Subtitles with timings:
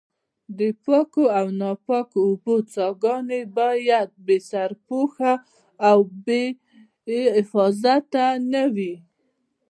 [0.59, 5.33] د پاکو او ناپاکو اوبو څاګانې باید بې سرپوښه
[5.89, 6.43] او بې
[7.37, 8.93] حفاظته نه وي.